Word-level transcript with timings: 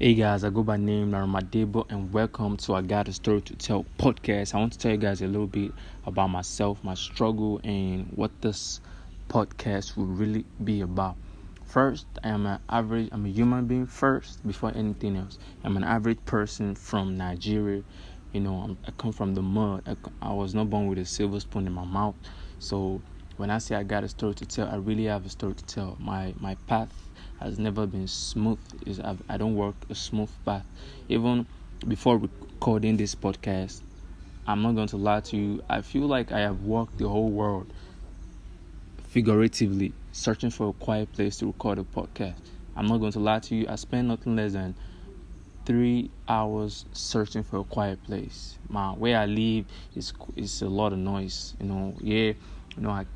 Hey 0.00 0.14
guys, 0.14 0.42
I 0.42 0.50
go 0.50 0.64
by 0.64 0.76
name 0.76 1.12
Naramadebo 1.12 1.86
and 1.88 2.12
welcome 2.12 2.56
to 2.56 2.74
I 2.74 2.82
Got 2.82 3.06
a 3.06 3.12
Story 3.12 3.42
to 3.42 3.54
Tell 3.54 3.86
podcast. 3.96 4.52
I 4.52 4.58
want 4.58 4.72
to 4.72 4.78
tell 4.78 4.90
you 4.90 4.96
guys 4.96 5.22
a 5.22 5.28
little 5.28 5.46
bit 5.46 5.70
about 6.04 6.30
myself, 6.30 6.82
my 6.82 6.94
struggle, 6.94 7.60
and 7.62 8.08
what 8.10 8.32
this 8.40 8.80
podcast 9.28 9.96
will 9.96 10.06
really 10.06 10.46
be 10.64 10.80
about. 10.80 11.16
First, 11.64 12.08
I 12.24 12.30
am 12.30 12.44
an 12.44 12.58
average, 12.68 13.08
I'm 13.12 13.24
a 13.24 13.28
human 13.28 13.66
being 13.66 13.86
first 13.86 14.44
before 14.44 14.72
anything 14.74 15.16
else. 15.16 15.38
I'm 15.62 15.76
an 15.76 15.84
average 15.84 16.24
person 16.24 16.74
from 16.74 17.16
Nigeria. 17.16 17.84
You 18.32 18.40
know, 18.40 18.76
I 18.84 18.90
come 18.90 19.12
from 19.12 19.34
the 19.34 19.42
mud. 19.42 19.84
I, 19.86 19.96
I 20.20 20.32
was 20.32 20.56
not 20.56 20.70
born 20.70 20.88
with 20.88 20.98
a 20.98 21.04
silver 21.04 21.38
spoon 21.38 21.68
in 21.68 21.72
my 21.72 21.84
mouth. 21.84 22.16
So 22.58 23.00
when 23.36 23.50
I 23.50 23.58
say 23.58 23.74
I 23.74 23.82
got 23.82 24.04
a 24.04 24.08
story 24.08 24.34
to 24.34 24.46
tell, 24.46 24.68
I 24.68 24.76
really 24.76 25.04
have 25.04 25.26
a 25.26 25.28
story 25.28 25.54
to 25.54 25.64
tell. 25.64 25.96
My 25.98 26.34
my 26.38 26.54
path 26.66 26.92
has 27.40 27.58
never 27.58 27.86
been 27.86 28.06
smooth. 28.06 28.58
Is 28.86 29.00
I 29.28 29.36
don't 29.36 29.56
work 29.56 29.74
a 29.90 29.94
smooth 29.94 30.30
path. 30.44 30.66
Even 31.08 31.46
before 31.86 32.18
recording 32.18 32.96
this 32.96 33.14
podcast, 33.14 33.82
I'm 34.46 34.62
not 34.62 34.74
going 34.74 34.88
to 34.88 34.96
lie 34.96 35.20
to 35.20 35.36
you. 35.36 35.62
I 35.68 35.80
feel 35.82 36.06
like 36.06 36.32
I 36.32 36.40
have 36.40 36.60
walked 36.62 36.98
the 36.98 37.08
whole 37.08 37.30
world 37.30 37.66
figuratively, 38.98 39.92
searching 40.12 40.50
for 40.50 40.68
a 40.68 40.72
quiet 40.72 41.12
place 41.12 41.36
to 41.38 41.46
record 41.46 41.78
a 41.78 41.84
podcast. 41.84 42.38
I'm 42.76 42.86
not 42.86 42.98
going 42.98 43.12
to 43.12 43.20
lie 43.20 43.38
to 43.40 43.54
you. 43.54 43.66
I 43.68 43.76
spent 43.76 44.08
nothing 44.08 44.36
less 44.36 44.52
than 44.52 44.74
three 45.64 46.10
hours 46.28 46.84
searching 46.92 47.42
for 47.42 47.58
a 47.58 47.64
quiet 47.64 48.02
place. 48.04 48.58
My 48.68 48.90
where 48.90 49.18
I 49.18 49.26
live 49.26 49.66
is 49.94 50.12
is 50.36 50.62
a 50.62 50.68
lot 50.68 50.92
of 50.92 50.98
noise. 50.98 51.54
You 51.60 51.66
know, 51.66 51.94
yeah, 52.00 52.32
you 52.76 52.82
know 52.82 52.90
I 52.90 53.06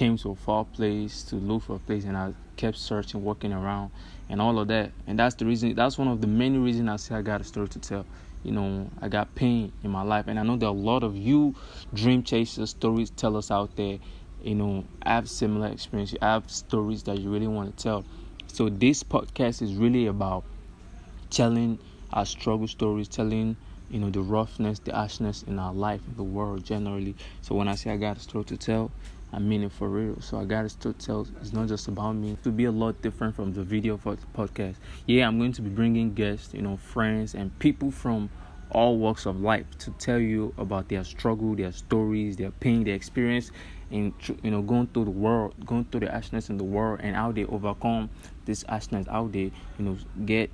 came 0.00 0.16
to 0.16 0.30
a 0.30 0.34
far 0.34 0.64
place 0.64 1.22
to 1.24 1.36
look 1.36 1.62
for 1.62 1.76
a 1.76 1.78
place 1.78 2.04
and 2.04 2.16
I 2.16 2.32
kept 2.56 2.78
searching, 2.78 3.22
walking 3.22 3.52
around 3.52 3.90
and 4.30 4.40
all 4.40 4.58
of 4.58 4.68
that. 4.68 4.92
And 5.06 5.18
that's 5.18 5.34
the 5.34 5.44
reason 5.44 5.74
that's 5.74 5.98
one 5.98 6.08
of 6.08 6.22
the 6.22 6.26
many 6.26 6.56
reasons 6.56 6.88
I 6.88 6.96
say 6.96 7.14
I 7.16 7.20
got 7.20 7.42
a 7.42 7.44
story 7.44 7.68
to 7.68 7.78
tell. 7.78 8.06
You 8.42 8.52
know, 8.52 8.90
I 9.02 9.08
got 9.08 9.34
pain 9.34 9.70
in 9.84 9.90
my 9.90 10.00
life 10.00 10.24
and 10.26 10.40
I 10.40 10.42
know 10.42 10.56
there 10.56 10.70
are 10.70 10.74
a 10.74 10.86
lot 10.92 11.02
of 11.02 11.14
you 11.18 11.54
dream 11.92 12.22
chasers, 12.22 12.70
storytellers 12.70 13.50
out 13.50 13.76
there, 13.76 13.98
you 14.42 14.54
know, 14.54 14.84
I 15.02 15.10
have 15.10 15.28
similar 15.28 15.66
experience. 15.66 16.12
You 16.12 16.18
have 16.22 16.50
stories 16.50 17.02
that 17.02 17.18
you 17.18 17.28
really 17.28 17.46
want 17.46 17.76
to 17.76 17.82
tell. 17.82 18.06
So 18.46 18.70
this 18.70 19.02
podcast 19.02 19.60
is 19.60 19.74
really 19.74 20.06
about 20.06 20.44
telling 21.28 21.78
our 22.14 22.24
struggle 22.24 22.68
stories, 22.68 23.06
telling 23.06 23.58
you 23.90 23.98
know 23.98 24.10
the 24.10 24.22
roughness, 24.22 24.78
the 24.78 24.94
harshness 24.94 25.42
in 25.42 25.58
our 25.58 25.72
life, 25.72 26.00
the 26.16 26.22
world 26.22 26.64
generally. 26.64 27.16
So 27.42 27.54
when 27.54 27.68
I 27.68 27.74
say 27.74 27.90
I 27.90 27.96
got 27.96 28.16
a 28.16 28.20
story 28.20 28.44
to 28.44 28.56
tell, 28.56 28.90
I 29.32 29.38
mean 29.38 29.62
it 29.62 29.72
for 29.72 29.88
real. 29.88 30.20
So 30.20 30.40
I 30.40 30.44
got 30.44 30.64
a 30.64 30.68
still 30.68 30.92
to 30.92 31.06
tell 31.06 31.28
it's 31.40 31.52
not 31.52 31.68
just 31.68 31.88
about 31.88 32.12
me. 32.12 32.36
To 32.42 32.50
be 32.50 32.64
a 32.64 32.72
lot 32.72 33.00
different 33.02 33.34
from 33.34 33.52
the 33.52 33.62
video 33.62 33.96
for 33.96 34.16
the 34.16 34.26
podcast. 34.36 34.76
Yeah, 35.06 35.26
I'm 35.26 35.38
going 35.38 35.52
to 35.52 35.62
be 35.62 35.70
bringing 35.70 36.14
guests, 36.14 36.54
you 36.54 36.62
know, 36.62 36.76
friends 36.76 37.34
and 37.34 37.56
people 37.58 37.90
from 37.90 38.30
all 38.70 38.98
walks 38.98 39.26
of 39.26 39.40
life 39.40 39.66
to 39.78 39.90
tell 39.92 40.18
you 40.18 40.54
about 40.56 40.88
their 40.88 41.04
struggle, 41.04 41.54
their 41.56 41.72
stories, 41.72 42.36
their 42.36 42.52
pain, 42.52 42.84
their 42.84 42.94
experience, 42.94 43.50
and 43.90 44.12
you 44.42 44.50
know, 44.50 44.62
going 44.62 44.86
through 44.88 45.04
the 45.04 45.10
world, 45.10 45.54
going 45.66 45.84
through 45.86 46.00
the 46.00 46.10
harshness 46.10 46.50
in 46.50 46.56
the 46.56 46.64
world, 46.64 47.00
and 47.02 47.16
how 47.16 47.32
they 47.32 47.44
overcome 47.44 48.10
this 48.44 48.64
harshness, 48.68 49.06
how 49.08 49.26
they, 49.26 49.50
you 49.78 49.84
know, 49.84 49.98
get 50.24 50.50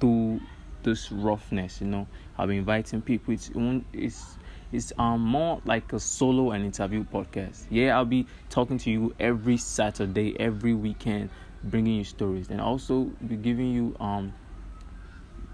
through 0.00 0.40
this 0.82 1.10
roughness. 1.12 1.80
You 1.80 1.88
know, 1.88 2.06
I've 2.36 2.48
been 2.48 2.58
inviting 2.58 3.02
people. 3.02 3.34
It's 3.34 3.50
it's 3.92 4.36
it's 4.72 4.92
um 4.98 5.20
more 5.20 5.60
like 5.64 5.92
a 5.92 6.00
solo 6.00 6.50
and 6.52 6.64
interview 6.64 7.04
podcast. 7.04 7.66
Yeah, 7.70 7.96
I'll 7.96 8.04
be 8.04 8.26
talking 8.48 8.78
to 8.78 8.90
you 8.90 9.14
every 9.20 9.56
Saturday, 9.56 10.38
every 10.40 10.74
weekend, 10.74 11.30
bringing 11.64 11.96
you 11.96 12.04
stories, 12.04 12.48
and 12.50 12.60
also 12.60 13.10
be 13.26 13.36
giving 13.36 13.72
you 13.72 13.96
um. 14.00 14.32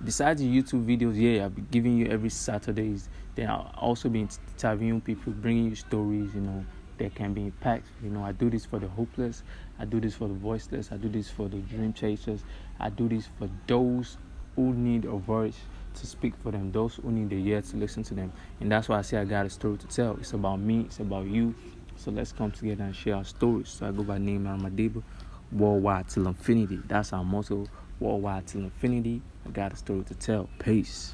Besides 0.04 0.40
the 0.40 0.46
YouTube 0.46 0.86
videos, 0.86 1.16
yeah, 1.16 1.42
I'll 1.42 1.50
be 1.50 1.62
giving 1.62 1.96
you 1.96 2.06
every 2.06 2.30
Saturdays. 2.30 3.08
Then 3.34 3.50
I'll 3.50 3.72
also 3.76 4.08
be 4.08 4.20
interviewing 4.20 5.00
people, 5.00 5.32
bringing 5.32 5.64
you 5.64 5.74
stories. 5.74 6.32
You 6.36 6.42
know, 6.42 6.64
that 6.98 7.14
can 7.16 7.34
be 7.34 7.50
impactful. 7.50 7.82
You 8.02 8.10
know, 8.10 8.22
I 8.22 8.30
do 8.30 8.48
this 8.48 8.64
for 8.64 8.78
the 8.78 8.86
hopeless. 8.86 9.42
I 9.78 9.84
do 9.84 10.00
this 10.00 10.14
for 10.14 10.28
the 10.28 10.34
voiceless. 10.34 10.92
I 10.92 10.96
do 10.96 11.08
this 11.08 11.30
for 11.30 11.48
the 11.48 11.58
dream 11.58 11.92
chasers. 11.92 12.44
I 12.78 12.90
do 12.90 13.08
this 13.08 13.28
for 13.38 13.48
those 13.66 14.18
who 14.58 14.74
need 14.74 15.04
a 15.04 15.12
voice 15.12 15.56
to 15.94 16.04
speak 16.04 16.34
for 16.42 16.50
them, 16.50 16.72
those 16.72 16.96
who 16.96 17.12
need 17.12 17.30
the 17.30 17.36
ear 17.48 17.62
to 17.62 17.76
listen 17.76 18.02
to 18.02 18.12
them. 18.12 18.32
And 18.58 18.72
that's 18.72 18.88
why 18.88 18.98
I 18.98 19.02
say 19.02 19.16
I 19.16 19.24
got 19.24 19.46
a 19.46 19.50
story 19.50 19.78
to 19.78 19.86
tell. 19.86 20.16
It's 20.16 20.32
about 20.32 20.58
me, 20.58 20.80
it's 20.80 20.98
about 20.98 21.26
you. 21.26 21.54
So 21.94 22.10
let's 22.10 22.32
come 22.32 22.50
together 22.50 22.82
and 22.82 22.94
share 22.94 23.14
our 23.14 23.24
stories. 23.24 23.68
So 23.68 23.86
I 23.86 23.92
go 23.92 24.02
by 24.02 24.18
name 24.18 24.46
Armadebo, 24.46 25.04
worldwide 25.52 26.08
till 26.08 26.26
infinity. 26.26 26.80
That's 26.88 27.12
our 27.12 27.22
motto, 27.22 27.68
worldwide 28.00 28.48
till 28.48 28.62
infinity. 28.62 29.22
I 29.46 29.50
got 29.50 29.72
a 29.72 29.76
story 29.76 30.02
to 30.04 30.14
tell. 30.14 30.48
Peace. 30.58 31.12